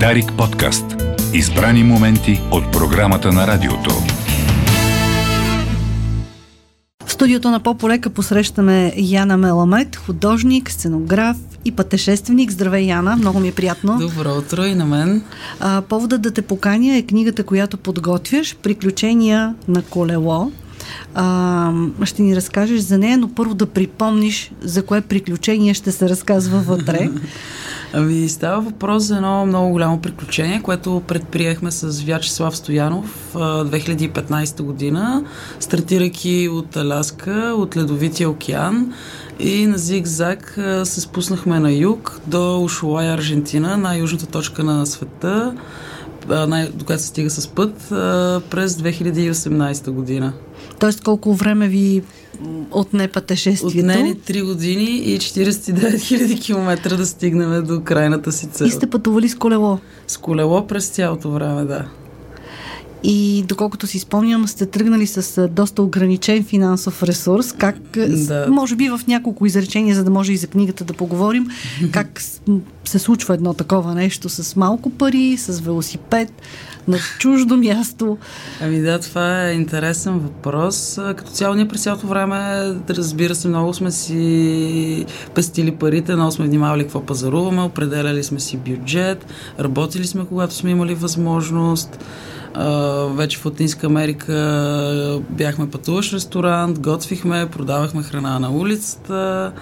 Дарик 0.00 0.32
подкаст. 0.38 0.84
Избрани 1.34 1.84
моменти 1.84 2.40
от 2.50 2.72
програмата 2.72 3.32
на 3.32 3.46
радиото. 3.46 3.90
В 7.06 7.12
студиото 7.12 7.50
на 7.50 7.60
Пополека 7.60 8.10
посрещаме 8.10 8.92
Яна 8.96 9.36
Меламет, 9.36 9.96
художник, 9.96 10.70
сценограф 10.70 11.36
и 11.64 11.72
пътешественик. 11.72 12.50
Здравей, 12.50 12.84
Яна, 12.84 13.16
много 13.16 13.40
ми 13.40 13.48
е 13.48 13.52
приятно. 13.52 13.98
Добро 13.98 14.38
утро 14.38 14.64
и 14.64 14.74
на 14.74 14.86
мен. 14.86 15.22
А, 15.60 15.82
поводът 15.82 16.22
да 16.22 16.30
те 16.30 16.42
поканя 16.42 16.96
е 16.96 17.02
книгата, 17.02 17.44
която 17.44 17.76
подготвяш 17.76 18.56
Приключения 18.56 19.54
на 19.68 19.82
колело. 19.82 20.52
А, 21.14 21.72
ще 22.04 22.22
ни 22.22 22.36
разкажеш 22.36 22.80
за 22.80 22.98
нея, 22.98 23.18
но 23.18 23.28
първо 23.28 23.54
да 23.54 23.66
припомниш 23.66 24.52
за 24.62 24.86
кое 24.86 25.00
приключение 25.00 25.74
ще 25.74 25.92
се 25.92 26.08
разказва 26.08 26.58
вътре. 26.58 27.10
Ами 27.92 28.28
става 28.28 28.60
въпрос 28.60 29.02
за 29.02 29.16
едно 29.16 29.46
много 29.46 29.70
голямо 29.70 30.00
приключение, 30.00 30.62
което 30.62 31.02
предприехме 31.08 31.70
с 31.70 32.00
Вячеслав 32.00 32.56
Стоянов 32.56 33.30
в 33.34 33.64
2015 33.70 34.62
година, 34.62 35.24
стартирайки 35.60 36.48
от 36.52 36.76
Аляска, 36.76 37.54
от 37.56 37.76
Ледовития 37.76 38.30
океан 38.30 38.92
и 39.38 39.66
на 39.66 39.78
зигзаг 39.78 40.58
се 40.84 41.00
спуснахме 41.00 41.60
на 41.60 41.72
юг 41.72 42.20
до 42.26 42.62
Ушуая, 42.62 43.14
Аржентина, 43.14 43.76
най-южната 43.76 44.26
точка 44.26 44.64
на 44.64 44.86
света, 44.86 45.54
до 46.74 46.84
която 46.84 47.02
се 47.02 47.08
стига 47.08 47.30
с 47.30 47.48
път 47.48 47.74
през 48.50 48.74
2018 48.74 49.90
година. 49.90 50.32
Тоест 50.84 51.04
колко 51.04 51.34
време 51.34 51.68
ви 51.68 52.02
отне 52.70 53.08
пътешествието? 53.08 53.78
Отне 53.78 54.14
3 54.14 54.44
години 54.44 54.84
и 54.84 55.18
49 55.18 55.96
000 55.96 56.44
км 56.44 56.96
да 56.96 57.06
стигнем 57.06 57.64
до 57.64 57.80
крайната 57.80 58.32
си 58.32 58.46
цел. 58.46 58.66
И 58.66 58.70
сте 58.70 58.86
пътували 58.86 59.28
с 59.28 59.34
колело? 59.34 59.78
С 60.06 60.16
колело 60.16 60.66
през 60.66 60.88
цялото 60.88 61.30
време, 61.30 61.64
да. 61.64 61.84
И 63.02 63.44
доколкото 63.48 63.86
си 63.86 63.98
спомням, 63.98 64.48
сте 64.48 64.66
тръгнали 64.66 65.06
с 65.06 65.48
доста 65.48 65.82
ограничен 65.82 66.44
финансов 66.44 67.02
ресурс. 67.02 67.52
Как, 67.52 67.76
да. 68.08 68.46
може 68.48 68.76
би 68.76 68.88
в 68.88 69.00
няколко 69.08 69.46
изречения, 69.46 69.94
за 69.94 70.04
да 70.04 70.10
може 70.10 70.32
и 70.32 70.36
за 70.36 70.46
книгата 70.46 70.84
да 70.84 70.92
поговорим, 70.92 71.46
как 71.92 72.20
се 72.84 72.98
случва 72.98 73.34
едно 73.34 73.54
такова 73.54 73.94
нещо 73.94 74.28
с 74.28 74.56
малко 74.56 74.90
пари, 74.90 75.36
с 75.36 75.60
велосипед, 75.60 76.32
на 76.88 76.98
чуждо 77.18 77.56
място? 77.56 78.18
Ами 78.60 78.80
да, 78.80 78.98
това 78.98 79.48
е 79.48 79.52
интересен 79.52 80.18
въпрос. 80.18 80.98
Като 81.16 81.30
цяло 81.30 81.54
ние 81.54 81.68
през 81.68 81.82
цялото 81.82 82.06
време, 82.06 82.36
разбира 82.90 83.34
се, 83.34 83.48
много 83.48 83.74
сме 83.74 83.90
си 83.90 85.06
пестили 85.34 85.70
парите, 85.70 86.14
много 86.14 86.32
сме 86.32 86.46
внимавали 86.46 86.82
какво 86.82 87.06
пазаруваме, 87.06 87.62
определяли 87.62 88.24
сме 88.24 88.40
си 88.40 88.56
бюджет, 88.56 89.26
работили 89.60 90.06
сме, 90.06 90.26
когато 90.26 90.54
сме 90.54 90.70
имали 90.70 90.94
възможност. 90.94 91.98
Вече 93.10 93.38
в 93.38 93.44
Латинска 93.44 93.86
Америка 93.86 95.20
бяхме 95.30 95.70
пътуваш 95.70 96.12
ресторант, 96.12 96.78
готвихме, 96.78 97.46
продавахме 97.46 98.02
храна 98.02 98.38
на 98.38 98.50
улицата. 98.50 99.52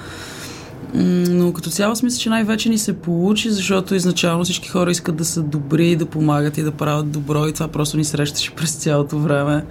Но 0.95 1.53
като 1.53 1.71
цяло 1.71 1.97
смисля, 1.97 2.19
че 2.19 2.29
най-вече 2.29 2.69
ни 2.69 2.79
се 2.79 2.93
получи, 2.93 3.51
защото 3.51 3.95
изначално 3.95 4.45
всички 4.45 4.69
хора 4.69 4.91
искат 4.91 5.17
да 5.17 5.25
са 5.25 5.43
добри, 5.43 5.97
да 5.97 6.07
помагат 6.07 6.59
и 6.59 6.63
да 6.63 6.71
правят 6.71 7.11
добро 7.11 7.47
и 7.47 7.53
това 7.53 7.69
просто 7.69 7.97
ни 7.97 8.05
срещаше 8.05 8.51
през 8.57 8.75
цялото 8.75 9.19
време. 9.19 9.65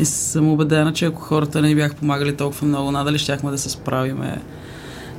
И 0.00 0.04
съм 0.04 0.48
убедена, 0.48 0.92
че 0.92 1.04
ако 1.04 1.20
хората 1.20 1.62
не 1.62 1.74
бяха 1.74 1.94
помагали 1.94 2.36
толкова 2.36 2.66
много, 2.66 2.90
надали 2.90 3.18
щяхме 3.18 3.50
да 3.50 3.58
се 3.58 3.70
справиме 3.70 4.42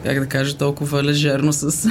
как 0.08 0.20
да 0.20 0.26
кажа, 0.26 0.58
толкова 0.58 1.04
лежерно 1.04 1.54
с 1.54 1.90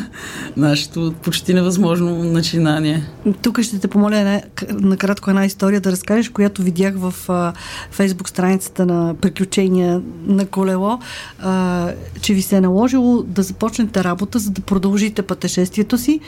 нашето 0.56 1.14
почти 1.22 1.54
невъзможно 1.54 2.24
начинание. 2.24 3.06
Тук 3.42 3.62
ще 3.62 3.78
те 3.78 3.88
помоля 3.88 4.42
накратко 4.70 5.30
една 5.30 5.44
история 5.44 5.80
да 5.80 5.92
разкажеш, 5.92 6.28
която 6.28 6.62
видях 6.62 6.94
в 6.96 7.14
а, 7.28 7.52
фейсбук 7.90 8.28
страницата 8.28 8.86
на 8.86 9.14
приключения 9.20 10.02
на 10.26 10.46
колело, 10.46 10.98
а, 11.38 11.88
че 12.20 12.34
ви 12.34 12.42
се 12.42 12.56
е 12.56 12.60
наложило 12.60 13.22
да 13.22 13.42
започнете 13.42 14.04
работа, 14.04 14.38
за 14.38 14.50
да 14.50 14.60
продължите 14.60 15.22
пътешествието 15.22 15.98
си 15.98 16.20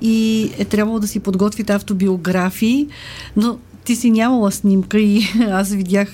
и 0.00 0.50
е 0.58 0.64
трябвало 0.64 0.98
да 0.98 1.08
си 1.08 1.20
подготвите 1.20 1.72
автобиографии, 1.72 2.88
но 3.36 3.58
ти 3.84 3.96
си 3.96 4.10
нямала 4.10 4.52
снимка 4.52 4.98
и 4.98 5.22
аз 5.50 5.70
видях 5.70 6.08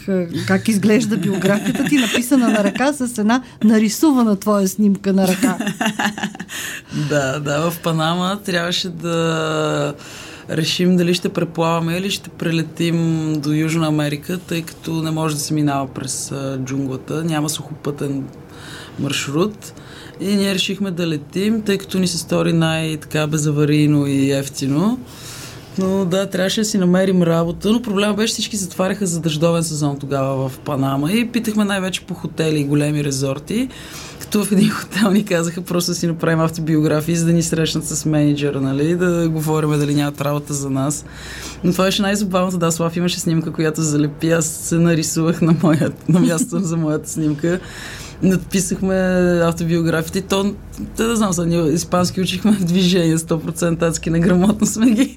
как 0.47 0.69
изглежда 0.69 1.17
биографията 1.17 1.85
ти, 1.85 1.97
написана 1.97 2.49
на 2.49 2.65
ръка 2.65 2.93
с 2.93 3.19
една 3.19 3.43
нарисувана 3.65 4.37
твоя 4.37 4.69
снимка 4.69 5.13
на 5.13 5.29
ръка. 5.29 5.59
да, 7.09 7.41
да, 7.41 7.71
в 7.71 7.79
Панама 7.83 8.39
трябваше 8.45 8.89
да 8.89 9.95
решим 10.51 10.97
дали 10.97 11.15
ще 11.15 11.29
преплаваме 11.29 11.97
или 11.97 12.11
ще 12.11 12.31
прелетим 12.31 13.33
до 13.41 13.53
Южна 13.53 13.87
Америка, 13.87 14.39
тъй 14.39 14.63
като 14.63 15.03
не 15.03 15.11
може 15.11 15.35
да 15.35 15.41
се 15.41 15.55
минава 15.55 15.89
през 15.95 16.33
джунглата, 16.65 17.25
няма 17.25 17.49
сухопътен 17.49 18.25
маршрут. 18.99 19.73
И 20.21 20.37
ние 20.37 20.55
решихме 20.55 20.91
да 20.91 21.07
летим, 21.07 21.63
тъй 21.63 21.79
като 21.79 21.99
ни 21.99 22.09
се 22.09 22.19
стори 22.19 22.53
най-така 22.53 23.27
безаварийно 23.27 24.07
и 24.07 24.33
ефтино. 24.33 24.99
Но 25.81 26.05
да, 26.05 26.27
трябваше 26.27 26.61
да 26.61 26.65
си 26.65 26.79
намерим 26.79 27.23
работа, 27.23 27.73
но 27.73 27.83
проблема 27.83 28.15
беше 28.15 28.33
всички 28.33 28.57
затваряха 28.57 29.07
за 29.07 29.21
дъждовен 29.21 29.65
сезон 29.65 29.99
тогава 29.99 30.49
в 30.49 30.59
Панама 30.59 31.13
и 31.13 31.29
питахме 31.29 31.65
най-вече 31.65 32.01
по 32.01 32.15
хотели 32.15 32.61
и 32.61 32.65
големи 32.65 33.05
резорти. 33.05 33.69
Като 34.21 34.45
в 34.45 34.53
един 34.53 34.71
хотел 34.71 35.11
ни 35.11 35.25
казаха 35.25 35.63
просто 35.63 35.91
да 35.91 35.95
си 35.95 36.07
направим 36.07 36.41
автобиографии, 36.41 37.17
за 37.17 37.27
да 37.27 37.33
ни 37.33 37.43
срещнат 37.43 37.85
с 37.85 38.05
менеджера, 38.05 38.61
нали, 38.61 38.97
да 38.97 39.29
говорим 39.29 39.71
дали 39.71 39.95
нямат 39.95 40.21
работа 40.21 40.55
за 40.55 40.71
нас. 40.71 41.05
Но 41.65 41.73
това 41.73 41.85
беше 41.85 42.03
най-забавното. 42.03 42.59
Да, 42.59 42.73
Слав 42.73 42.97
имаше 42.97 43.21
снимка, 43.21 43.53
която 43.53 43.83
залепи. 43.83 44.31
Аз 44.31 44.47
се 44.47 44.75
нарисувах 44.75 45.41
на, 45.43 45.55
моят, 45.63 46.09
на 46.09 46.21
място 46.21 46.59
за 46.59 46.77
моята 46.77 47.11
снимка 47.11 47.61
надписахме 48.23 48.95
автобиографите. 49.45 50.21
То, 50.21 50.55
те 50.97 51.05
да 51.05 51.17
знам, 51.17 51.33
са, 51.33 51.47
ние 51.47 51.73
испански 51.73 52.21
учихме 52.21 52.53
движение, 52.61 53.19
100% 53.19 53.83
адски 53.83 54.11
неграмотно 54.11 54.67
сме 54.67 54.91
ги 54.91 55.17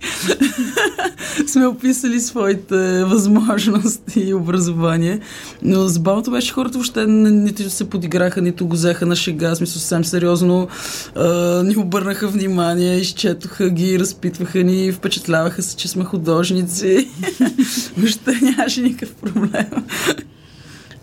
сме 1.47 1.67
описали 1.67 2.19
своите 2.19 3.03
възможности 3.03 4.19
и 4.19 4.33
образование. 4.33 5.19
Но 5.61 5.87
забавното 5.87 6.31
беше 6.31 6.53
хората 6.53 6.77
въобще 6.77 7.05
нито 7.07 7.69
се 7.69 7.89
подиграха, 7.89 8.41
нито 8.41 8.67
го 8.67 8.73
взеха 8.73 9.05
на 9.05 9.15
шега, 9.15 9.55
смисъл 9.55 9.73
съвсем 9.73 10.05
сериозно 10.05 10.67
а, 11.15 11.63
ни 11.63 11.77
обърнаха 11.77 12.27
внимание, 12.27 12.95
изчетоха 12.95 13.69
ги, 13.69 13.99
разпитваха 13.99 14.63
ни, 14.63 14.91
впечатляваха 14.91 15.61
се, 15.61 15.75
че 15.75 15.87
сме 15.87 16.03
художници. 16.03 17.07
въобще 17.97 18.39
нямаше 18.41 18.81
никакъв 18.81 19.15
проблем. 19.15 19.65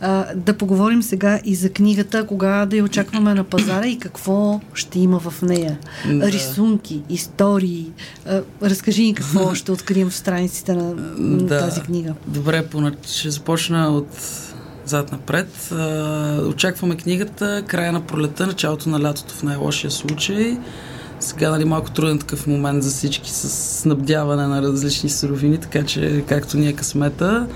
А, 0.00 0.34
да 0.34 0.56
поговорим 0.56 1.02
сега 1.02 1.40
и 1.44 1.54
за 1.54 1.70
книгата, 1.70 2.26
кога 2.26 2.66
да 2.66 2.76
я 2.76 2.84
очакваме 2.84 3.34
на 3.34 3.44
пазара 3.44 3.86
и 3.86 3.98
какво 3.98 4.60
ще 4.74 4.98
има 4.98 5.18
в 5.20 5.42
нея. 5.42 5.78
Да. 6.08 6.32
Рисунки, 6.32 7.02
истории. 7.08 7.92
А, 8.26 8.42
разкажи 8.62 9.02
ни 9.02 9.14
какво 9.14 9.54
ще 9.54 9.72
открием 9.72 10.10
в 10.10 10.14
страниците 10.14 10.74
на, 10.74 10.94
на 11.18 11.46
да. 11.46 11.58
тази 11.58 11.80
книга. 11.80 12.14
Добре, 12.26 12.64
ще 13.06 13.30
започна 13.30 13.88
от 13.88 14.08
зад 14.84 15.12
напред. 15.12 15.72
Очакваме 16.48 16.96
книгата 16.96 17.62
края 17.66 17.92
на 17.92 18.00
пролета, 18.00 18.46
началото 18.46 18.88
на 18.88 19.02
лятото 19.02 19.34
в 19.34 19.42
най-лошия 19.42 19.90
случай. 19.90 20.58
Сега 21.20 21.50
нали, 21.50 21.64
малко 21.64 21.90
труден 21.90 22.18
такъв 22.18 22.46
момент 22.46 22.82
за 22.82 22.90
всички 22.90 23.30
с 23.30 23.48
снабдяване 23.48 24.46
на 24.46 24.62
различни 24.62 25.10
суровини, 25.10 25.58
така 25.58 25.82
че 25.82 26.24
както 26.28 26.56
ни 26.56 26.68
е 26.68 26.72
късмета. 26.72 27.46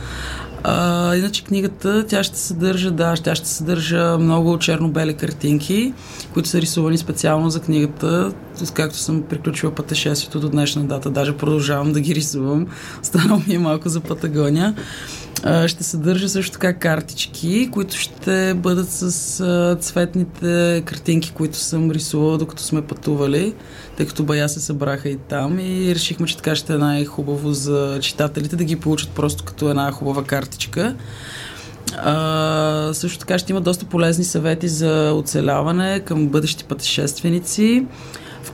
А, 0.66 1.16
иначе 1.16 1.44
книгата, 1.44 2.06
тя 2.06 2.24
ще 2.24 2.38
съдържа, 2.38 2.90
да, 2.90 3.14
тя 3.14 3.34
ще 3.34 3.48
съдържа 3.48 4.18
много 4.18 4.58
черно-бели 4.58 5.14
картинки, 5.14 5.92
които 6.32 6.48
са 6.48 6.60
рисувани 6.60 6.98
специално 6.98 7.50
за 7.50 7.60
книгата, 7.60 8.32
както 8.74 8.98
съм 8.98 9.22
приключила 9.22 9.74
пътешествието 9.74 10.40
до 10.40 10.48
днешна 10.48 10.84
дата. 10.84 11.10
Даже 11.10 11.36
продължавам 11.36 11.92
да 11.92 12.00
ги 12.00 12.14
рисувам. 12.14 12.66
Станало 13.02 13.42
ми 13.48 13.54
е 13.54 13.58
малко 13.58 13.88
за 13.88 14.00
Патагония. 14.00 14.74
Ще 15.66 15.84
съдържа 15.84 16.28
също 16.28 16.52
така 16.52 16.74
картички, 16.74 17.68
които 17.72 17.96
ще 17.96 18.54
бъдат 18.54 18.90
с 18.90 19.76
цветните 19.80 20.82
картинки, 20.86 21.32
които 21.34 21.56
съм 21.56 21.90
рисувала, 21.90 22.38
докато 22.38 22.62
сме 22.62 22.82
пътували, 22.82 23.54
тъй 23.96 24.06
като 24.06 24.24
бая 24.24 24.48
се 24.48 24.60
събраха 24.60 25.08
и 25.08 25.16
там 25.16 25.58
и 25.58 25.94
решихме, 25.94 26.26
че 26.26 26.36
така 26.36 26.56
ще 26.56 26.72
е 26.74 26.78
най-хубаво 26.78 27.52
за 27.52 27.98
читателите 28.00 28.56
да 28.56 28.64
ги 28.64 28.76
получат 28.76 29.10
просто 29.10 29.44
като 29.44 29.70
една 29.70 29.92
хубава 29.92 30.24
картичка. 30.24 30.96
А, 31.96 32.90
също 32.92 33.18
така 33.18 33.38
ще 33.38 33.52
има 33.52 33.60
доста 33.60 33.86
полезни 33.86 34.24
съвети 34.24 34.68
за 34.68 35.12
оцеляване 35.14 36.00
към 36.00 36.28
бъдещи 36.28 36.64
пътешественици. 36.64 37.86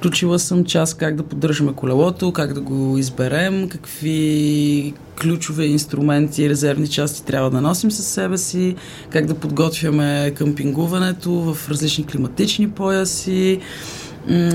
Включила 0.00 0.38
съм 0.38 0.64
част 0.64 0.96
как 0.96 1.16
да 1.16 1.22
поддържаме 1.22 1.72
колелото, 1.72 2.32
как 2.32 2.52
да 2.54 2.60
го 2.60 2.98
изберем, 2.98 3.68
какви 3.68 4.94
ключове 5.20 5.64
инструменти 5.64 6.48
резервни 6.48 6.88
части 6.88 7.24
трябва 7.24 7.50
да 7.50 7.60
носим 7.60 7.90
със 7.90 8.06
себе 8.06 8.38
си, 8.38 8.76
как 9.10 9.26
да 9.26 9.34
подготвяме 9.34 10.32
къмпингуването 10.34 11.32
в 11.32 11.68
различни 11.68 12.06
климатични 12.06 12.70
пояси, 12.70 13.60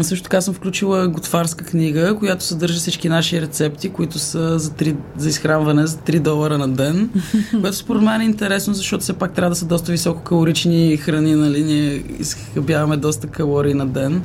също 0.02 0.24
така 0.24 0.42
съм 0.42 0.54
включила 0.54 1.08
готварска 1.08 1.66
книга, 1.66 2.16
която 2.20 2.44
съдържа 2.44 2.80
всички 2.80 3.10
наши 3.10 3.42
рецепти, 3.42 3.90
които 3.90 4.20
са 4.20 4.60
за, 4.60 4.70
3, 4.72 4.96
за 5.18 5.30
изхранване 5.30 5.88
за 5.88 5.98
3 5.98 6.20
долара 6.20 6.58
на 6.58 6.68
ден, 6.68 7.10
което 7.62 7.78
според 7.78 8.02
мен 8.02 8.22
е 8.22 8.26
интересно, 8.26 8.74
защото 8.74 9.02
все 9.02 9.14
пак 9.14 9.34
трябва 9.34 9.50
да 9.50 9.56
са 9.56 9.66
доста 9.66 9.92
висококалорични 9.92 10.98
храни, 10.98 11.36
нали? 11.36 11.64
Ние 11.64 12.04
изхъбяваме 12.20 12.98
доста 12.98 13.28
калории 13.28 13.74
на 13.74 13.86
ден. 13.86 14.24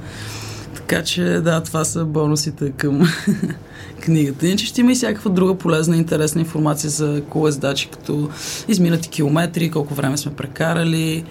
Така 0.90 1.04
че 1.04 1.22
да, 1.22 1.62
това 1.62 1.84
са 1.84 2.04
бонусите 2.04 2.70
към 2.70 3.08
книгата. 4.00 4.46
Иначе 4.46 4.66
ще 4.66 4.80
има 4.80 4.92
и 4.92 4.94
всякаква 4.94 5.30
друга 5.30 5.54
полезна, 5.54 5.96
интересна 5.96 6.40
информация 6.40 6.90
за 6.90 7.22
колездачи, 7.28 7.88
като 7.88 8.28
изминати 8.68 9.08
километри, 9.08 9.70
колко 9.70 9.94
време 9.94 10.16
сме 10.16 10.34
прекарали 10.34 11.24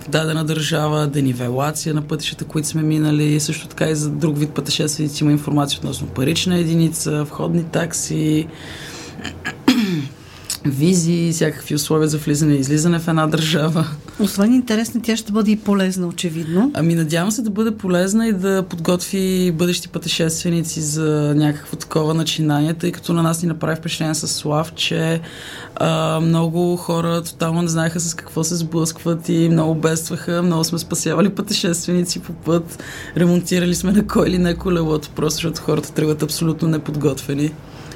в 0.00 0.08
дадена 0.08 0.44
държава, 0.44 1.06
денивелация 1.06 1.94
на 1.94 2.02
пътищата, 2.02 2.44
които 2.44 2.68
сме 2.68 2.82
минали. 2.82 3.40
Също 3.40 3.68
така 3.68 3.86
и 3.86 3.94
за 3.94 4.10
друг 4.10 4.38
вид 4.38 4.50
пътешественици 4.50 5.24
има 5.24 5.32
информация 5.32 5.78
относно 5.78 6.06
парична 6.06 6.58
единица, 6.58 7.24
входни 7.24 7.64
такси, 7.64 8.46
визи, 10.64 11.30
всякакви 11.32 11.74
условия 11.74 12.08
за 12.08 12.18
влизане 12.18 12.54
и 12.54 12.58
излизане 12.58 12.98
в 12.98 13.08
една 13.08 13.26
държава. 13.26 13.86
Освен 14.20 14.54
интересна, 14.54 15.00
тя 15.04 15.16
ще 15.16 15.32
бъде 15.32 15.50
и 15.50 15.56
полезна, 15.56 16.06
очевидно. 16.06 16.70
Ами 16.74 16.94
надявам 16.94 17.30
се 17.30 17.42
да 17.42 17.50
бъде 17.50 17.70
полезна 17.70 18.28
и 18.28 18.32
да 18.32 18.62
подготви 18.62 19.52
бъдещи 19.52 19.88
пътешественици 19.88 20.80
за 20.80 21.34
някакво 21.36 21.76
такова 21.76 22.14
начинание, 22.14 22.74
тъй 22.74 22.92
като 22.92 23.12
на 23.12 23.22
нас 23.22 23.42
ни 23.42 23.48
направи 23.48 23.76
впечатление 23.76 24.14
с 24.14 24.28
Слав, 24.28 24.74
че 24.74 25.20
а, 25.76 26.20
много 26.20 26.76
хора 26.76 27.22
тотално 27.22 27.62
не 27.62 27.68
знаеха 27.68 28.00
с 28.00 28.14
какво 28.14 28.44
се 28.44 28.56
сблъскват 28.56 29.28
и 29.28 29.48
много 29.48 29.74
бедстваха. 29.74 30.42
Много 30.42 30.64
сме 30.64 30.78
спасявали 30.78 31.28
пътешественици 31.28 32.20
по 32.20 32.32
път, 32.32 32.82
ремонтирали 33.16 33.74
сме 33.74 33.92
на 33.92 34.06
кой 34.06 34.28
или 34.28 34.38
не 34.38 34.54
колелото, 34.54 35.10
просто 35.10 35.34
защото 35.34 35.60
хората 35.60 35.92
тръгват 35.92 36.22
абсолютно 36.22 36.68
неподготвени. 36.68 37.52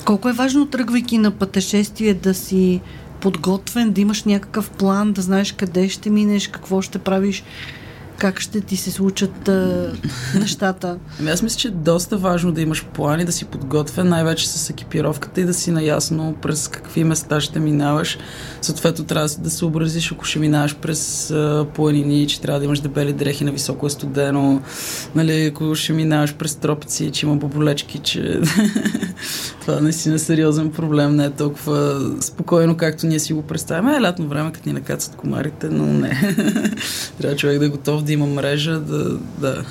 Колко 0.07 0.29
е 0.29 0.33
важно, 0.33 0.67
тръгвайки 0.67 1.19
на 1.19 1.31
пътешествие, 1.31 2.15
да 2.15 2.35
си 2.35 2.56
подготвен, 3.21 3.93
да 3.93 4.01
имаш 4.01 4.25
някакъв 4.25 4.71
план, 4.71 5.13
да 5.13 5.23
знаеш 5.23 5.53
къде 5.53 5.89
ще 5.89 6.11
минеш, 6.11 6.49
какво 6.49 6.83
ще 6.83 6.99
правиш, 6.99 7.45
как 8.19 8.41
ще 8.41 8.61
ти 8.61 8.77
се 8.77 8.91
случат 8.91 9.49
а, 9.49 9.93
нещата. 10.35 10.99
Ами 11.21 11.31
аз 11.31 11.43
мисля, 11.43 11.59
че 11.59 11.69
е 11.69 11.71
доста 11.71 12.17
важно 12.17 12.53
да 12.53 12.61
имаш 12.61 12.85
план 12.85 13.21
и 13.21 13.25
да 13.25 13.33
си 13.33 13.45
подготвен, 13.45 14.09
най-вече 14.09 14.49
с 14.49 14.71
екипировката 14.71 15.41
и 15.41 15.45
да 15.45 15.55
си 15.55 15.71
наясно 15.71 16.35
през 16.43 16.69
какви 16.69 17.05
места 17.05 17.41
ще 17.41 17.61
минаваш. 17.61 18.19
Съответно, 18.63 19.05
трябва 19.05 19.29
да 19.39 19.51
се 19.51 19.65
образиш, 19.65 20.13
ако 20.13 20.25
ще 20.25 20.39
минаваш 20.39 20.77
през 20.77 21.31
а, 21.31 21.67
планини, 21.75 22.27
че 22.27 22.41
трябва 22.41 22.59
да 22.59 22.65
имаш 22.65 22.81
дебели 22.81 23.13
дрехи 23.13 23.45
на 23.45 23.53
високо 23.53 23.91
студено, 23.91 24.63
нали, 25.15 25.45
ако 25.45 25.75
ще 25.75 25.93
минаваш 25.93 26.35
през 26.35 26.55
тропици, 26.55 27.11
че 27.11 27.27
има 27.27 27.37
боболечки, 27.37 27.99
че 27.99 28.41
това 29.61 29.81
наистина 29.81 30.15
е 30.15 30.19
сериозен 30.19 30.71
проблем, 30.71 31.17
не 31.17 31.25
е 31.25 31.31
толкова 31.31 32.01
спокойно, 32.21 32.77
както 32.77 33.07
ние 33.07 33.19
си 33.19 33.33
го 33.33 33.43
представяме. 33.43 33.97
Е 33.97 34.01
лятно 34.01 34.29
време, 34.29 34.53
като 34.53 34.69
ни 34.69 34.73
накацат 34.73 35.17
комарите, 35.17 35.69
но 35.69 35.87
не. 35.87 36.35
трябва 37.21 37.37
човек 37.37 37.59
да 37.59 37.67
е 37.67 37.69
готов 37.69 38.03
да 38.07 38.13
има 38.13 38.27
мрежа, 38.27 38.81
да... 38.81 39.19
да. 39.39 39.65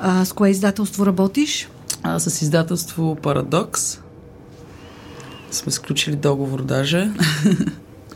А, 0.00 0.24
с 0.24 0.32
кое 0.32 0.50
издателство 0.50 1.06
работиш? 1.06 1.68
А, 2.02 2.18
с 2.20 2.42
издателство 2.42 3.16
Парадокс. 3.22 4.00
Сме 5.50 5.72
сключили 5.72 6.16
договор 6.16 6.62
даже. 6.62 7.10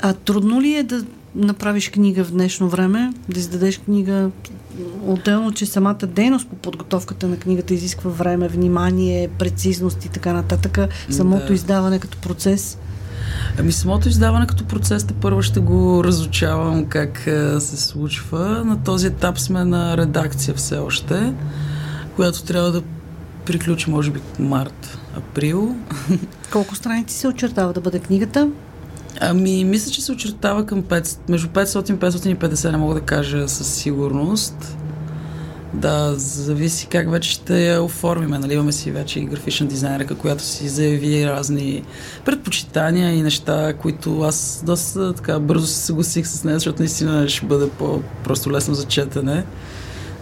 А 0.03 0.13
трудно 0.13 0.61
ли 0.61 0.75
е 0.75 0.83
да 0.83 1.05
направиш 1.35 1.91
книга 1.91 2.25
в 2.25 2.31
днешно 2.31 2.69
време, 2.69 3.13
да 3.29 3.41
издадеш 3.41 3.79
книга 3.79 4.31
отделно, 5.07 5.53
че 5.53 5.67
самата 5.67 6.07
дейност 6.07 6.49
по 6.49 6.57
подготовката 6.57 7.29
на 7.29 7.37
книгата 7.37 7.75
изисква 7.75 8.11
време, 8.11 8.49
внимание, 8.49 9.29
прецизност 9.39 10.05
и 10.05 10.09
така 10.09 10.33
нататък. 10.33 10.79
Самото 11.11 11.47
да. 11.47 11.55
издаване 11.55 11.99
като 11.99 12.19
процес? 12.19 12.79
Ами 13.59 13.73
самото 13.73 14.09
издаване 14.09 14.47
като 14.47 14.65
процес 14.65 15.05
те 15.05 15.15
първо 15.15 15.43
ще 15.43 15.61
го 15.61 16.05
разучавам 16.05 16.85
как 16.85 17.19
се 17.59 17.77
случва. 17.77 18.65
На 18.65 18.83
този 18.83 19.07
етап 19.07 19.39
сме 19.39 19.65
на 19.65 19.97
редакция 19.97 20.55
все 20.55 20.77
още, 20.77 21.33
която 22.17 22.43
трябва 22.43 22.73
да 22.73 22.83
приключи 23.45 23.91
може 23.91 24.11
би 24.11 24.21
март, 24.39 24.99
април. 25.17 25.77
Колко 26.53 26.77
страници 26.77 27.17
се 27.17 27.29
очертава 27.29 27.73
да 27.73 27.81
бъде 27.81 27.99
книгата? 27.99 28.51
Ами, 29.21 29.65
мисля, 29.65 29.91
че 29.91 30.03
се 30.03 30.13
очертава 30.13 30.67
към 30.67 30.83
5, 30.83 31.19
между 31.29 31.49
500 31.49 31.91
и 31.91 32.37
550, 32.37 32.71
не 32.71 32.77
мога 32.77 32.95
да 32.95 33.01
кажа 33.01 33.49
със 33.49 33.75
сигурност. 33.75 34.77
Да, 35.75 36.15
зависи 36.17 36.87
как 36.87 37.11
вече 37.11 37.31
ще 37.31 37.67
я 37.67 37.83
оформиме. 37.83 38.39
Нали, 38.39 38.55
имаме 38.55 38.73
си 38.73 38.91
вече 38.91 39.21
и 39.21 39.25
графична 39.25 39.67
дизайнерка, 39.67 40.15
която 40.15 40.43
си 40.43 40.69
заяви 40.69 41.27
разни 41.27 41.83
предпочитания 42.25 43.15
и 43.15 43.23
неща, 43.23 43.75
които 43.75 44.21
аз 44.21 44.63
доста 44.67 45.13
така 45.13 45.39
бързо 45.39 45.67
се 45.67 45.87
съгласих 45.87 46.27
с 46.27 46.45
нея, 46.45 46.57
защото 46.57 46.83
наистина 46.83 47.29
ще 47.29 47.47
бъде 47.47 47.69
по-просто 47.69 48.51
лесно 48.51 48.75
за 48.75 48.85
четене. 48.85 49.45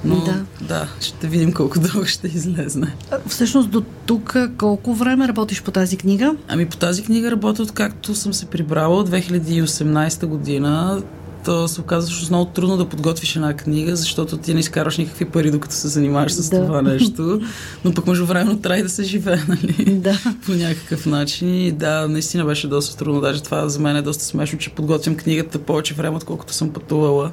Но 0.05 0.21
да. 0.21 0.45
да, 0.61 0.89
ще 1.01 1.27
видим 1.27 1.53
колко 1.53 1.79
дълго 1.93 2.07
ще 2.07 2.27
излезне. 2.27 2.95
Всъщност 3.29 3.71
до 3.71 3.83
тук 4.07 4.37
колко 4.59 4.95
време 4.95 5.29
работиш 5.29 5.63
по 5.63 5.71
тази 5.71 5.97
книга? 5.97 6.37
Ами 6.49 6.67
по 6.67 6.77
тази 6.77 7.03
книга 7.03 7.31
работя 7.31 7.63
откакто 7.63 8.15
съм 8.15 8.35
се 8.35 8.47
прибрала 8.47 8.97
от 8.97 9.11
2018 9.11 10.27
година 10.27 11.03
то 11.47 11.69
се 11.69 11.81
оказва 11.81 12.27
много 12.31 12.51
трудно 12.51 12.77
да 12.77 12.89
подготвиш 12.89 13.37
една 13.37 13.57
книга, 13.57 13.97
защото 13.97 14.37
ти 14.37 14.55
не 14.55 14.61
изкарваш 14.61 14.99
никакви 14.99 15.25
пари, 15.25 15.51
докато 15.51 15.75
се 15.75 15.89
занимаваш 15.89 16.33
с 16.33 16.51
да. 16.51 16.67
това 16.67 16.83
нещо. 16.83 17.41
Но 17.85 17.93
пък 17.95 18.05
време 18.07 18.61
трябва 18.61 18.79
и 18.79 18.83
да 18.83 18.89
се 18.89 19.03
живее, 19.03 19.39
нали? 19.49 19.95
Да. 19.95 20.19
По 20.47 20.53
някакъв 20.53 21.07
начин. 21.07 21.67
И 21.67 21.73
да, 21.73 22.09
наистина 22.09 22.45
беше 22.45 22.69
доста 22.69 22.97
трудно. 22.97 23.21
Даже 23.21 23.43
това 23.43 23.69
за 23.69 23.81
мен 23.81 23.97
е 23.97 24.03
доста 24.03 24.25
смешно, 24.25 24.59
че 24.59 24.71
подготвям 24.71 25.17
книгата 25.17 25.59
повече 25.59 25.95
време, 25.95 26.17
отколкото 26.17 26.53
съм 26.53 26.73
пътувала. 26.73 27.31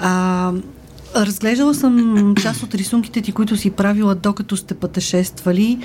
А, 0.00 0.52
разглеждала 1.16 1.74
съм 1.74 2.34
част 2.42 2.62
от 2.62 2.74
рисунките 2.74 3.20
ти, 3.20 3.32
които 3.32 3.56
си 3.56 3.70
правила 3.70 4.14
докато 4.14 4.56
сте 4.56 4.74
пътешествали. 4.74 5.78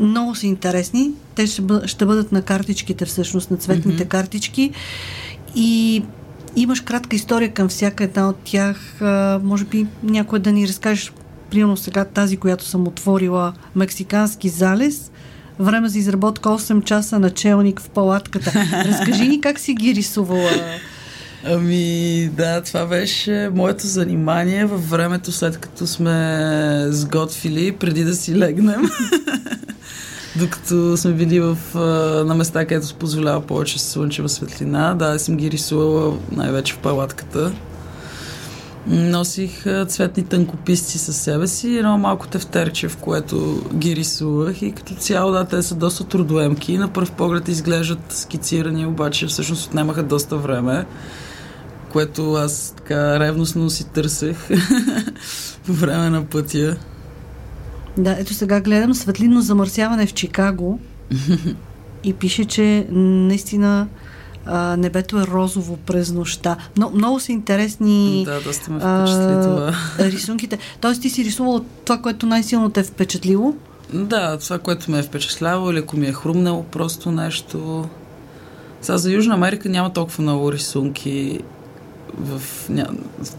Много 0.00 0.34
са 0.34 0.46
интересни. 0.46 1.10
Те 1.34 1.46
ще, 1.46 1.62
бъ, 1.62 1.82
ще 1.86 2.06
бъдат 2.06 2.32
на 2.32 2.42
картичките, 2.42 3.04
всъщност, 3.04 3.50
на 3.50 3.56
цветните 3.56 4.04
mm-hmm. 4.04 4.08
картички. 4.08 4.70
И 5.54 6.02
имаш 6.56 6.80
кратка 6.80 7.16
история 7.16 7.52
към 7.52 7.68
всяка 7.68 8.04
една 8.04 8.28
от 8.28 8.36
тях. 8.44 9.02
А, 9.02 9.40
може 9.44 9.64
би 9.64 9.86
някой 10.02 10.38
да 10.38 10.52
ни 10.52 10.68
разкажеш, 10.68 11.12
примерно 11.50 11.76
сега 11.76 12.04
тази, 12.04 12.36
която 12.36 12.64
съм 12.64 12.86
отворила, 12.86 13.52
Мексикански 13.76 14.48
залез. 14.48 15.10
Време 15.58 15.88
за 15.88 15.98
изработка 15.98 16.48
8 16.48 16.84
часа 16.84 17.18
началник 17.18 17.80
в 17.80 17.88
палатката. 17.88 18.52
Разкажи 18.84 19.28
ни 19.28 19.40
как 19.40 19.58
си 19.58 19.74
ги 19.74 19.94
рисувала 19.94 20.50
Ами 21.44 22.28
да, 22.28 22.60
това 22.60 22.86
беше 22.86 23.50
моето 23.54 23.86
занимание 23.86 24.64
във 24.64 24.90
времето 24.90 25.32
след 25.32 25.58
като 25.58 25.86
сме 25.86 26.86
сготвили, 26.88 27.72
преди 27.72 28.04
да 28.04 28.14
си 28.14 28.38
легнем. 28.38 28.82
Докато 30.36 30.96
сме 30.96 31.12
били 31.12 31.40
в, 31.40 31.58
на 32.26 32.34
места, 32.34 32.66
където 32.66 32.86
се 32.86 32.94
позволява 32.94 33.40
повече 33.40 33.78
слънчева 33.78 34.28
светлина. 34.28 34.94
Да, 34.94 35.18
съм 35.18 35.36
ги 35.36 35.50
рисувала 35.50 36.16
най-вече 36.32 36.74
в 36.74 36.78
палатката. 36.78 37.52
Носих 38.86 39.64
цветни 39.88 40.24
тънкописци 40.24 40.98
със 40.98 41.16
себе 41.16 41.46
си, 41.46 41.76
едно 41.76 41.98
малко 41.98 42.28
тефтерче, 42.28 42.88
в 42.88 42.96
което 42.96 43.62
ги 43.74 43.96
рисувах 43.96 44.62
и 44.62 44.72
като 44.72 44.94
цяло, 44.94 45.32
да, 45.32 45.44
те 45.44 45.62
са 45.62 45.74
доста 45.74 46.04
трудоемки. 46.04 46.78
На 46.78 46.88
първ 46.88 47.10
поглед 47.16 47.48
изглеждат 47.48 48.00
скицирани, 48.08 48.86
обаче 48.86 49.26
всъщност 49.26 49.66
отнемаха 49.66 50.02
доста 50.02 50.36
време 50.36 50.86
което 51.98 52.32
аз 52.32 52.74
така 52.76 53.20
ревностно 53.20 53.70
си 53.70 53.84
търсех 53.84 54.36
по 55.66 55.72
време 55.72 56.10
на 56.10 56.24
пътя. 56.24 56.76
Да, 57.96 58.16
ето 58.18 58.34
сега 58.34 58.60
гледам 58.60 58.94
светлинно 58.94 59.40
замърсяване 59.40 60.06
в 60.06 60.14
Чикаго 60.14 60.80
и 62.04 62.12
пише, 62.12 62.44
че 62.44 62.86
наистина 62.90 63.86
а, 64.46 64.76
небето 64.76 65.20
е 65.20 65.26
розово 65.26 65.76
през 65.76 66.12
нощта. 66.12 66.56
Но, 66.76 66.90
много 66.90 67.20
са 67.20 67.32
интересни 67.32 68.24
да, 68.24 68.40
доста 68.40 68.70
ме 68.70 68.78
това. 68.78 69.74
рисунките. 69.98 70.58
Тоест 70.80 71.02
ти 71.02 71.10
си 71.10 71.24
рисувал 71.24 71.64
това, 71.84 71.98
което 71.98 72.26
най-силно 72.26 72.70
те 72.70 72.80
е 72.80 72.84
впечатлило? 72.84 73.54
Да, 73.92 74.38
това, 74.38 74.58
което 74.58 74.90
ме 74.90 74.98
е 74.98 75.02
впечатлявало 75.02 75.70
или 75.70 75.78
ако 75.78 75.96
ми 75.96 76.06
е 76.06 76.12
хрумнало 76.12 76.62
просто 76.62 77.10
нещо. 77.10 77.88
Сега 78.82 78.98
за 78.98 79.12
Южна 79.12 79.34
Америка 79.34 79.68
няма 79.68 79.92
толкова 79.92 80.22
много 80.22 80.52
рисунки 80.52 81.40
в 82.18 82.68
ня... 82.68 82.86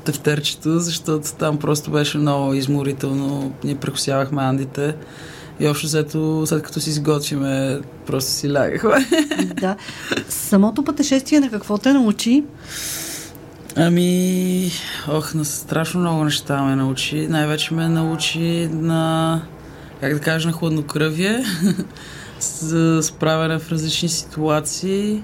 тефтерчето, 0.06 0.80
защото 0.80 1.34
там 1.40 1.58
просто 1.58 1.92
беше 1.92 2.18
много 2.18 2.54
изморително. 2.54 3.54
Ние 3.64 3.76
прекусявахме 3.76 4.42
Андите. 4.42 4.96
И 5.60 5.68
общо 5.68 5.88
взето, 5.88 6.44
след 6.46 6.64
като 6.64 6.80
си 6.80 6.90
изготвиме, 6.90 7.80
просто 8.06 8.32
си 8.32 8.54
лягахме. 8.54 9.08
Да. 9.62 9.76
Самото 10.30 10.84
пътешествие 10.84 11.40
на 11.40 11.50
какво 11.50 11.78
те 11.78 11.94
научи? 11.94 12.44
Ами, 13.76 14.72
ох, 15.08 15.34
на 15.34 15.46
страшно 15.46 16.00
много 16.00 16.24
неща 16.24 16.64
ме 16.64 16.76
научи. 16.76 17.28
Най-вече 17.28 17.74
ме 17.74 17.90
научи 17.90 18.70
на, 18.72 19.42
как 20.02 20.14
да 20.14 20.20
кажа, 20.20 20.48
на 20.48 20.54
хладнокръвие, 20.54 21.44
за 22.40 23.04
справяне 23.04 23.60
в 23.60 23.72
различни 23.72 24.10
ситуации. 24.10 25.24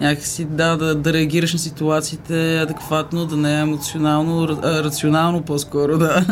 Някакси, 0.00 0.44
да, 0.44 0.76
да, 0.76 0.94
да 0.94 1.12
реагираш 1.12 1.52
на 1.52 1.58
ситуациите 1.58 2.58
адекватно, 2.58 3.26
да 3.26 3.36
не 3.36 3.58
е 3.58 3.60
емоционално, 3.60 4.42
а, 4.62 4.84
рационално 4.84 5.42
по-скоро, 5.42 5.98
да. 5.98 6.26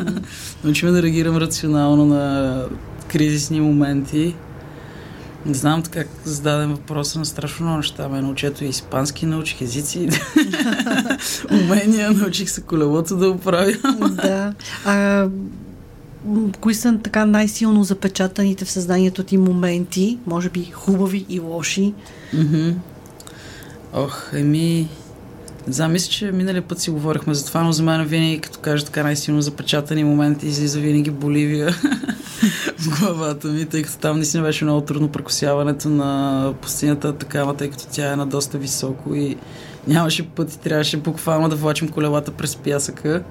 Научи 0.64 0.87
ме 0.87 0.92
да 0.92 1.02
реагирам 1.02 1.37
рационално 1.37 2.04
на 2.04 2.62
кризисни 3.09 3.61
моменти. 3.61 4.35
Не 5.47 5.54
знам 5.54 5.83
как 5.90 6.09
зададем 6.25 6.71
въпроса 6.71 7.18
на 7.18 7.25
страшно 7.25 7.66
много 7.66 7.76
неща. 7.76 8.09
Ме 8.09 8.21
научи 8.21 8.50
и 8.61 8.64
испански, 8.64 9.26
научих 9.26 9.61
езици, 9.61 10.09
умения, 11.50 12.11
научих 12.11 12.50
се 12.50 12.61
колелото 12.61 13.16
да 13.16 13.28
оправя. 13.30 13.73
да. 14.11 14.54
А, 14.85 15.28
кои 16.61 16.75
са 16.75 16.99
така 17.02 17.26
най-силно 17.26 17.85
запечатаните 17.85 18.64
в 18.64 18.71
съзнанието 18.71 19.23
ти 19.23 19.37
моменти, 19.37 20.18
може 20.26 20.50
би 20.50 20.64
хубави 20.64 21.26
и 21.28 21.40
лоши? 21.40 21.94
Mm-hmm. 22.35 22.75
Ох, 23.94 24.30
еми... 24.32 24.88
Не 25.78 25.88
мисля, 25.88 26.10
че 26.10 26.32
миналия 26.32 26.62
път 26.62 26.78
си 26.78 26.90
говорихме 26.90 27.34
за 27.34 27.46
това, 27.46 27.62
но 27.62 27.72
за 27.72 27.82
мен 27.82 28.04
винаги, 28.04 28.40
като 28.40 28.58
кажа 28.58 28.84
така 28.84 29.02
най-силно 29.02 29.42
запечатани 29.42 30.04
моменти, 30.04 30.46
излиза 30.46 30.80
винаги 30.80 31.10
Боливия 31.10 31.70
в 32.78 33.00
главата 33.00 33.48
ми, 33.48 33.66
тъй 33.66 33.82
като 33.82 33.98
там 33.98 34.16
наистина 34.16 34.42
беше 34.42 34.64
много 34.64 34.80
трудно 34.80 35.08
прекосяването 35.08 35.88
на 35.88 36.52
пустинята 36.60 37.12
такава, 37.12 37.54
тъй 37.56 37.70
като 37.70 37.84
тя 37.92 38.12
е 38.12 38.16
на 38.16 38.26
доста 38.26 38.58
високо 38.58 39.14
и 39.14 39.36
нямаше 39.88 40.28
път 40.28 40.52
и 40.54 40.58
трябваше 40.58 40.96
буквално 40.96 41.48
да 41.48 41.56
влачим 41.56 41.88
колелата 41.88 42.30
през 42.30 42.56
пясъка, 42.56 43.22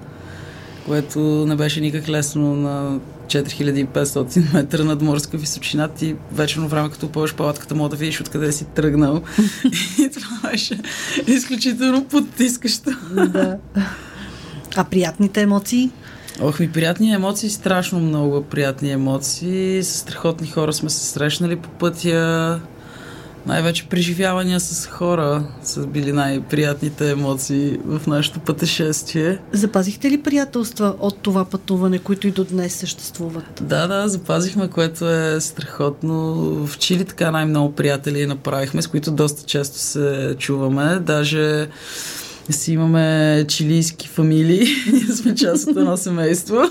което 0.88 1.20
не 1.20 1.56
беше 1.56 1.82
никак 1.82 2.10
лесно 2.10 2.56
на 2.56 3.00
4500 3.34 4.54
метра 4.54 4.84
над 4.84 5.02
морска 5.02 5.38
височина. 5.38 5.88
Ти 5.88 6.16
вечерно 6.32 6.68
време, 6.68 6.90
като 6.90 7.10
пълваш 7.10 7.36
палатката, 7.36 7.76
мога 7.76 7.90
да 7.90 7.96
видиш 7.96 8.22
откъде 8.22 8.52
си 8.52 8.66
тръгнал. 8.66 9.22
и 10.00 10.10
това 10.14 10.50
беше 10.52 10.80
изключително 11.28 12.06
потискащо. 12.06 12.92
да. 13.12 13.58
А 14.76 14.84
приятните 14.84 15.42
емоции? 15.42 15.92
Ох, 16.42 16.60
ми 16.60 16.72
приятни 16.72 17.14
емоции, 17.14 17.50
страшно 17.50 18.00
много 18.00 18.42
приятни 18.42 18.92
емоции. 18.92 19.84
С 19.84 19.98
страхотни 19.98 20.48
хора 20.48 20.74
сме 20.74 20.90
се 20.90 21.06
срещнали 21.06 21.56
по 21.56 21.70
пътя. 21.70 22.60
Най-вече 23.46 23.88
преживявания 23.90 24.60
с 24.60 24.88
хора 24.88 25.44
са 25.64 25.88
били 25.88 26.12
най-приятните 26.12 27.12
емоции 27.12 27.78
в 27.86 28.08
нашето 28.08 28.40
пътешествие. 28.40 29.40
Запазихте 29.52 30.12
ли 30.12 30.22
приятелства 30.22 30.96
от 31.00 31.20
това 31.22 31.46
пътуване, 31.46 32.00
които 32.00 32.28
и 32.28 32.32
до 32.32 32.44
днес 32.44 32.76
съществуват? 32.76 33.62
Да, 33.62 33.88
да, 33.88 34.08
запазихме, 34.08 34.68
което 34.68 35.10
е 35.10 35.42
страхотно. 35.42 36.36
В 36.68 36.78
Чили 36.78 37.06
така 37.06 37.32
най-много 37.32 37.76
приятели 37.76 38.26
направихме, 38.26 38.82
с 38.82 38.88
които 38.88 39.12
доста 39.12 39.46
често 39.46 39.78
се 39.78 40.36
чуваме. 40.40 41.00
Даже 41.00 41.68
си 42.50 42.74
имаме 42.74 43.46
чилийски 43.48 44.08
фамилии. 44.08 44.68
Ние 44.94 45.16
сме 45.16 45.36
част 45.36 45.68
от 45.68 45.78
едно 45.78 45.98
семейство. 45.98 46.62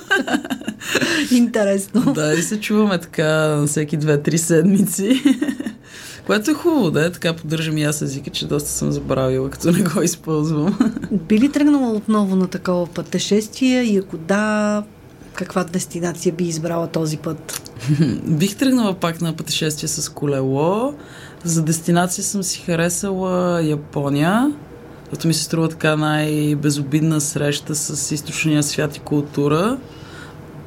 Интересно. 1.31 2.12
Да, 2.14 2.35
и 2.35 2.43
се 2.43 2.61
чуваме 2.61 2.99
така 2.99 3.62
всеки 3.67 3.97
две-три 3.97 4.38
седмици. 4.38 5.23
Което 6.26 6.50
е 6.50 6.55
хубаво, 6.55 6.91
да 6.91 7.07
е. 7.07 7.12
Така 7.12 7.33
поддържам 7.33 7.79
и 7.79 7.85
аз 7.85 8.02
езика, 8.02 8.31
че 8.31 8.47
доста 8.47 8.71
съм 8.71 8.93
забравила, 8.93 9.50
като 9.50 9.73
не 9.73 9.83
го 9.83 10.02
използвам. 10.02 10.79
Би 11.29 11.41
ли 11.41 11.52
тръгнала 11.52 11.93
отново 11.93 12.37
на 12.37 12.49
такова 12.49 12.87
пътешествие 12.87 13.83
и 13.83 13.97
ако 13.99 14.17
да, 14.17 14.83
каква 15.35 15.64
дестинация 15.64 16.33
би 16.33 16.45
избрала 16.45 16.87
този 16.87 17.17
път? 17.17 17.73
Бих 18.26 18.57
тръгнала 18.57 18.95
пак 18.95 19.21
на 19.21 19.33
пътешествие 19.33 19.88
с 19.88 20.09
колело. 20.09 20.95
За 21.45 21.62
дестинация 21.62 22.25
съм 22.25 22.43
си 22.43 22.62
харесала 22.67 23.62
Япония, 23.62 24.52
като 25.11 25.29
ми 25.29 25.35
се 25.35 25.43
струва 25.43 25.69
така 25.69 25.97
най-безобидна 25.97 27.21
среща 27.21 27.75
с 27.75 28.14
източния 28.14 28.62
свят 28.62 28.97
и 28.97 29.00
култура. 29.00 29.79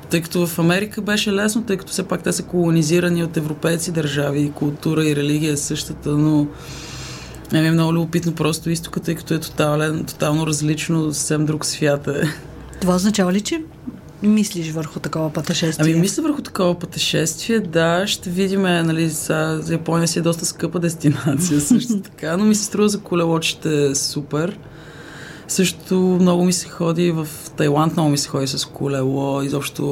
Тъй 0.10 0.22
като 0.22 0.48
в 0.48 0.60
Америка 0.60 1.02
беше 1.02 1.34
лесно, 1.34 1.64
тъй 1.64 1.78
като 1.78 1.92
все 1.92 2.04
пак 2.04 2.24
те 2.24 2.32
са 2.32 2.44
колонизирани 2.44 3.24
от 3.24 3.38
европейци 3.38 3.92
държави 3.92 4.42
и 4.42 4.52
култура 4.52 5.06
и 5.06 5.16
религия 5.16 5.54
е 5.54 5.58
същата, 5.58 6.10
но 6.10 6.48
е 7.54 7.62
ми 7.62 7.68
е 7.68 7.72
много 7.72 7.94
любопитно 7.94 8.32
просто 8.36 8.70
изтока, 8.70 9.00
тъй 9.00 9.16
като 9.16 9.34
е 9.34 9.40
тотален, 9.40 10.06
тотално 10.06 10.48
различно, 10.48 11.14
съвсем 11.14 11.46
друг 11.46 11.66
свят 11.66 12.08
е. 12.08 12.22
Това 12.82 12.96
означава 12.96 13.34
ли, 13.34 13.42
че 13.42 13.62
мислиш 14.24 14.72
върху 14.72 15.00
такова 15.00 15.34
пътешествие? 15.34 15.92
Ами 15.92 16.02
мисля 16.02 16.24
върху 16.24 16.42
такова 16.42 16.80
пътешествие, 16.80 17.60
да, 17.60 18.08
ще 18.08 18.30
видим, 18.30 18.62
нали, 18.62 19.10
за, 19.10 19.60
за 19.62 19.74
Япония 19.74 20.08
си 20.08 20.20
е 20.20 20.22
доста 20.22 20.46
скъпа 20.46 20.80
дестинация 20.80 21.62
също 21.62 22.02
така, 22.02 22.38
но 22.38 22.46
ми 22.46 22.56
се 22.56 22.64
струва 22.64 22.90
за 22.90 23.00
колело, 23.00 23.40
че 23.40 23.58
е 23.66 23.96
супер. 23.96 24.58
Също 25.48 25.96
много 25.96 26.46
ми 26.46 26.54
се 26.54 26.68
ходи 26.68 27.12
в 27.12 27.28
Тайланд, 27.58 27.94
много 27.94 28.10
ми 28.10 28.18
се 28.18 28.30
ходи 28.30 28.48
с 28.48 28.66
колело, 28.66 29.42
изобщо 29.42 29.84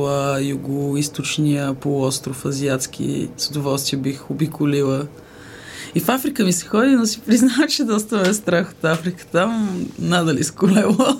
юго-источния 0.41 1.73
полуостров 1.73 2.45
азиатски, 2.45 3.29
с 3.37 3.49
удоволствие 3.49 3.99
бих 3.99 4.31
обиколила. 4.31 5.07
И 5.95 5.99
в 5.99 6.09
Африка 6.09 6.43
ми 6.43 6.53
се 6.53 6.65
ходи, 6.67 6.95
но 6.95 7.05
си 7.05 7.19
признавам, 7.19 7.67
че 7.69 7.83
доста 7.83 8.17
ме 8.17 8.29
е 8.29 8.33
страх 8.33 8.71
от 8.71 8.85
Африка. 8.85 9.25
Там 9.31 9.85
надали 9.99 10.43
с 10.43 10.51
колело. 10.51 10.97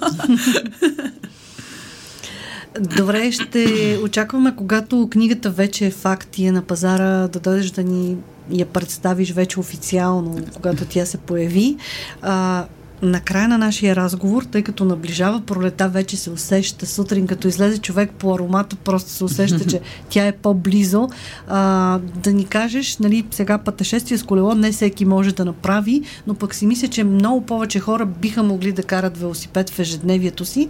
Добре, 2.80 3.32
ще 3.32 3.98
очакваме, 4.04 4.56
когато 4.56 5.10
книгата 5.12 5.50
вече 5.50 5.86
е 5.86 5.92
факт 5.92 6.38
и 6.38 6.46
е 6.46 6.52
на 6.52 6.62
пазара, 6.62 7.28
да 7.28 7.40
дойдеш 7.40 7.72
да 7.72 7.84
ни 7.84 8.18
я 8.52 8.66
представиш 8.66 9.32
вече 9.32 9.60
официално, 9.60 10.46
когато 10.56 10.86
тя 10.86 11.06
се 11.06 11.18
появи. 11.18 11.78
А, 12.22 12.66
на 13.02 13.22
края 13.22 13.48
на 13.48 13.58
нашия 13.58 13.96
разговор, 13.96 14.44
тъй 14.44 14.62
като 14.62 14.86
наближава 14.86 15.42
пролета, 15.42 15.90
вече 15.90 16.18
се 16.18 16.30
усеща 16.30 16.86
сутрин, 16.86 17.28
като 17.28 17.48
излезе 17.48 17.78
човек 17.78 18.12
по 18.12 18.36
аромата, 18.36 18.76
просто 18.76 19.10
се 19.10 19.24
усеща, 19.24 19.66
че 19.66 19.82
тя 20.10 20.28
е 20.28 20.32
по-близо. 20.32 21.10
А, 21.48 22.00
да 22.00 22.34
ни 22.34 22.46
кажеш, 22.46 22.98
нали, 22.98 23.26
сега 23.32 23.58
пътешествие 23.58 24.18
с 24.18 24.24
колело 24.24 24.56
не 24.56 24.72
всеки 24.72 25.06
може 25.06 25.36
да 25.36 25.46
направи, 25.46 26.02
но 26.28 26.34
пък 26.34 26.56
си 26.56 26.66
мисля, 26.66 26.88
че 26.88 27.04
много 27.04 27.46
повече 27.46 27.80
хора 27.80 28.06
биха 28.06 28.44
могли 28.44 28.72
да 28.72 28.84
карат 28.84 29.18
велосипед 29.18 29.70
в 29.70 29.80
ежедневието 29.80 30.46
си. 30.46 30.70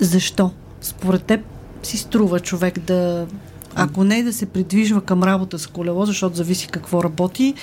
Защо? 0.00 0.50
Според 0.80 1.22
теб 1.22 1.40
си 1.82 1.96
струва 1.96 2.40
човек 2.40 2.78
да 2.78 3.26
ако 3.74 4.04
не 4.04 4.22
да 4.22 4.32
се 4.32 4.46
придвижва 4.46 5.00
към 5.00 5.22
работа 5.22 5.58
с 5.58 5.66
колело, 5.66 6.06
защото 6.06 6.36
зависи 6.36 6.68
какво 6.68 7.04
работи, 7.04 7.54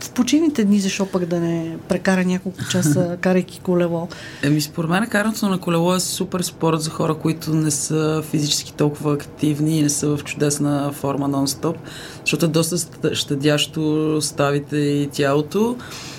в 0.00 0.10
почивните 0.10 0.64
дни, 0.64 0.80
защо 0.80 1.06
пък 1.06 1.24
да 1.24 1.40
не 1.40 1.76
прекара 1.88 2.24
няколко 2.24 2.58
часа, 2.70 3.16
карайки 3.20 3.60
колело? 3.60 4.08
Еми, 4.42 4.60
според 4.60 4.90
мен 4.90 5.06
карането 5.06 5.48
на 5.48 5.58
колело 5.58 5.94
е 5.94 6.00
супер 6.00 6.40
спорт 6.40 6.80
за 6.80 6.90
хора, 6.90 7.14
които 7.14 7.54
не 7.54 7.70
са 7.70 8.22
физически 8.30 8.72
толкова 8.72 9.14
активни 9.14 9.78
и 9.78 9.82
не 9.82 9.88
са 9.88 10.16
в 10.16 10.24
чудесна 10.24 10.92
форма 10.92 11.28
нон-стоп, 11.28 11.76
защото 12.20 12.46
е 12.46 12.48
доста 12.48 12.76
щадящо 13.14 14.18
ставите 14.20 14.76
и 14.76 15.08
тялото. 15.12 15.76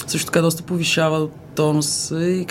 Също 0.07 0.25
така 0.25 0.41
доста 0.41 0.63
повишава 0.63 1.27
тонус 1.55 2.11
и 2.11 2.45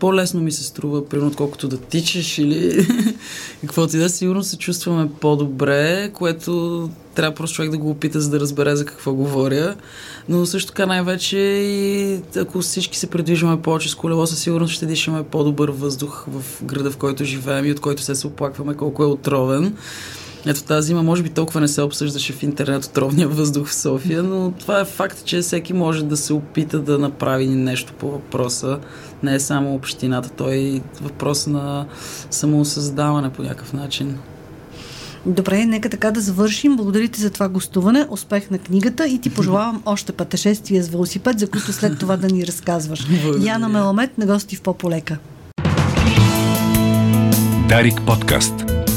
по-лесно 0.00 0.40
ми 0.40 0.52
се 0.52 0.64
струва, 0.64 1.08
примерно, 1.08 1.30
отколкото 1.30 1.68
да 1.68 1.76
тичаш 1.76 2.38
или 2.38 2.86
каквото 3.60 3.96
и 3.96 3.98
да, 3.98 4.08
сигурно 4.08 4.42
се 4.42 4.58
чувстваме 4.58 5.10
по-добре, 5.20 6.10
което 6.14 6.90
трябва 7.14 7.34
просто 7.34 7.56
човек 7.56 7.70
да 7.70 7.78
го 7.78 7.90
опита, 7.90 8.20
за 8.20 8.30
да 8.30 8.40
разбере 8.40 8.76
за 8.76 8.84
какво 8.84 9.14
говоря. 9.14 9.74
Но 10.28 10.46
също 10.46 10.68
така 10.68 10.86
най-вече 10.86 11.38
и 11.38 12.20
ако 12.36 12.60
всички 12.60 12.98
се 12.98 13.06
предвижваме 13.06 13.62
повече 13.62 13.88
с 13.88 13.94
колело, 13.94 14.26
със 14.26 14.38
сигурност 14.38 14.74
ще 14.74 14.86
дишаме 14.86 15.22
по-добър 15.22 15.68
въздух 15.68 16.26
в 16.28 16.64
града, 16.64 16.90
в 16.90 16.96
който 16.96 17.24
живеем 17.24 17.64
и 17.64 17.72
от 17.72 17.80
който 17.80 18.02
се 18.02 18.26
оплакваме 18.26 18.74
колко 18.74 19.02
е 19.02 19.06
отровен. 19.06 19.76
Ето 20.48 20.62
тази 20.62 20.86
зима 20.86 21.02
може 21.02 21.22
би 21.22 21.28
толкова 21.28 21.60
не 21.60 21.68
се 21.68 21.82
обсъждаше 21.82 22.32
в 22.32 22.42
интернет 22.42 22.84
отровния 22.84 23.28
въздух 23.28 23.68
в 23.68 23.74
София, 23.74 24.22
но 24.22 24.50
това 24.50 24.80
е 24.80 24.84
факт, 24.84 25.24
че 25.24 25.40
всеки 25.40 25.72
може 25.72 26.04
да 26.04 26.16
се 26.16 26.32
опита 26.32 26.78
да 26.78 26.98
направи 26.98 27.46
нещо 27.46 27.92
по 27.92 28.10
въпроса. 28.10 28.78
Не 29.22 29.34
е 29.34 29.40
само 29.40 29.74
общината, 29.74 30.28
той 30.28 30.54
е 30.54 30.80
въпрос 31.02 31.46
на 31.46 31.86
самоосъздаване 32.30 33.30
по 33.30 33.42
някакъв 33.42 33.72
начин. 33.72 34.18
Добре, 35.26 35.66
нека 35.66 35.88
така 35.88 36.10
да 36.10 36.20
завършим. 36.20 36.76
Благодаря 36.76 37.08
ти 37.08 37.20
за 37.20 37.30
това 37.30 37.48
гостуване, 37.48 38.06
успех 38.10 38.50
на 38.50 38.58
книгата 38.58 39.08
и 39.08 39.18
ти 39.18 39.30
пожелавам 39.30 39.82
още 39.86 40.12
пътешествия 40.12 40.82
с 40.82 40.88
велосипед, 40.88 41.38
за 41.38 41.50
които 41.50 41.72
след 41.72 41.98
това 41.98 42.16
да 42.16 42.26
ни 42.26 42.46
разказваш. 42.46 43.06
Благодаря. 43.22 43.46
Яна 43.46 43.68
Меламет 43.68 44.18
на 44.18 44.26
гости 44.26 44.56
в 44.56 44.62
По-полека. 44.62 45.18
Дарик 47.68 48.00
подкаст. 48.06 48.67